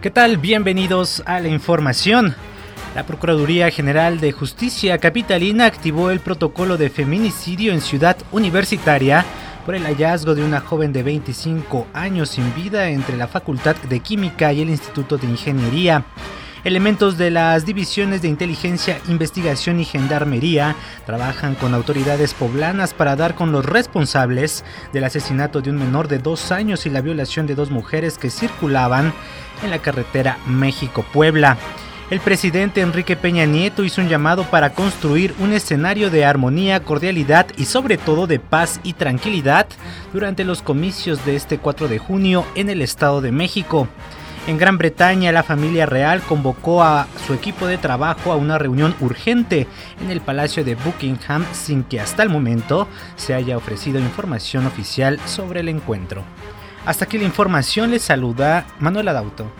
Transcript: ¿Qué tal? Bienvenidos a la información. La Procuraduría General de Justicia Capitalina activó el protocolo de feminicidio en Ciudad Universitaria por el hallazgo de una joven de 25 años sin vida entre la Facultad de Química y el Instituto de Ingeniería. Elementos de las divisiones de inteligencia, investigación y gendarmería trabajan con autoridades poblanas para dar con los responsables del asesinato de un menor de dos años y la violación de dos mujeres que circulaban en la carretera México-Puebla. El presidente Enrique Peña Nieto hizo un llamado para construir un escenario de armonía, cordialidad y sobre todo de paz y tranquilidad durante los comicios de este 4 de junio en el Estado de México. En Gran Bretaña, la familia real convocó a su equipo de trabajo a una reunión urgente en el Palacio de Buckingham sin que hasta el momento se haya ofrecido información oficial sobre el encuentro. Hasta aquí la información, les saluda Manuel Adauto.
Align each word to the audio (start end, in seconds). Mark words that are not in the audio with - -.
¿Qué 0.00 0.10
tal? 0.10 0.38
Bienvenidos 0.38 1.22
a 1.26 1.40
la 1.40 1.48
información. 1.48 2.34
La 2.94 3.04
Procuraduría 3.04 3.70
General 3.70 4.18
de 4.18 4.32
Justicia 4.32 4.96
Capitalina 4.96 5.66
activó 5.66 6.10
el 6.10 6.20
protocolo 6.20 6.78
de 6.78 6.88
feminicidio 6.88 7.74
en 7.74 7.82
Ciudad 7.82 8.16
Universitaria 8.32 9.26
por 9.66 9.74
el 9.74 9.82
hallazgo 9.84 10.34
de 10.34 10.42
una 10.42 10.60
joven 10.60 10.94
de 10.94 11.02
25 11.02 11.86
años 11.92 12.30
sin 12.30 12.54
vida 12.54 12.88
entre 12.88 13.18
la 13.18 13.28
Facultad 13.28 13.76
de 13.76 14.00
Química 14.00 14.54
y 14.54 14.62
el 14.62 14.70
Instituto 14.70 15.18
de 15.18 15.26
Ingeniería. 15.26 16.02
Elementos 16.62 17.16
de 17.16 17.30
las 17.30 17.64
divisiones 17.64 18.20
de 18.20 18.28
inteligencia, 18.28 19.00
investigación 19.08 19.80
y 19.80 19.86
gendarmería 19.86 20.76
trabajan 21.06 21.54
con 21.54 21.72
autoridades 21.72 22.34
poblanas 22.34 22.92
para 22.92 23.16
dar 23.16 23.34
con 23.34 23.50
los 23.50 23.64
responsables 23.64 24.62
del 24.92 25.04
asesinato 25.04 25.62
de 25.62 25.70
un 25.70 25.78
menor 25.78 26.06
de 26.06 26.18
dos 26.18 26.52
años 26.52 26.84
y 26.84 26.90
la 26.90 27.00
violación 27.00 27.46
de 27.46 27.54
dos 27.54 27.70
mujeres 27.70 28.18
que 28.18 28.28
circulaban 28.28 29.14
en 29.62 29.70
la 29.70 29.78
carretera 29.78 30.36
México-Puebla. 30.46 31.56
El 32.10 32.20
presidente 32.20 32.82
Enrique 32.82 33.16
Peña 33.16 33.46
Nieto 33.46 33.82
hizo 33.82 34.02
un 34.02 34.08
llamado 34.08 34.44
para 34.44 34.74
construir 34.74 35.32
un 35.38 35.54
escenario 35.54 36.10
de 36.10 36.26
armonía, 36.26 36.80
cordialidad 36.80 37.46
y 37.56 37.64
sobre 37.64 37.96
todo 37.96 38.26
de 38.26 38.38
paz 38.38 38.80
y 38.82 38.92
tranquilidad 38.92 39.66
durante 40.12 40.44
los 40.44 40.60
comicios 40.60 41.24
de 41.24 41.36
este 41.36 41.56
4 41.56 41.88
de 41.88 41.98
junio 41.98 42.44
en 42.54 42.68
el 42.68 42.82
Estado 42.82 43.22
de 43.22 43.32
México. 43.32 43.88
En 44.46 44.58
Gran 44.58 44.78
Bretaña, 44.78 45.32
la 45.32 45.42
familia 45.42 45.86
real 45.86 46.22
convocó 46.22 46.82
a 46.82 47.06
su 47.26 47.34
equipo 47.34 47.66
de 47.66 47.78
trabajo 47.78 48.32
a 48.32 48.36
una 48.36 48.58
reunión 48.58 48.94
urgente 49.00 49.66
en 50.00 50.10
el 50.10 50.20
Palacio 50.20 50.64
de 50.64 50.74
Buckingham 50.74 51.44
sin 51.52 51.84
que 51.84 52.00
hasta 52.00 52.22
el 52.22 52.30
momento 52.30 52.88
se 53.16 53.34
haya 53.34 53.56
ofrecido 53.56 54.00
información 54.00 54.66
oficial 54.66 55.20
sobre 55.26 55.60
el 55.60 55.68
encuentro. 55.68 56.24
Hasta 56.86 57.04
aquí 57.04 57.18
la 57.18 57.24
información, 57.24 57.90
les 57.90 58.02
saluda 58.02 58.66
Manuel 58.78 59.08
Adauto. 59.08 59.52